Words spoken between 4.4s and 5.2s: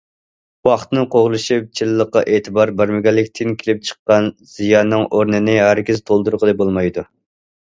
زىياننىڭ